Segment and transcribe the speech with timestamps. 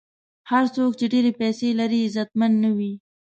[0.51, 2.93] هر څوک چې ډېرې پیسې لري، عزتمن نه وي.